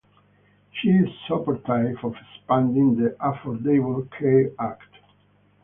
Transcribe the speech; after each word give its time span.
She 0.71 0.89
is 0.89 1.09
supportive 1.27 2.03
of 2.03 2.15
expanding 2.15 2.95
the 2.97 3.11
Affordable 3.19 4.09
Care 4.09 4.49
Act. 4.57 4.97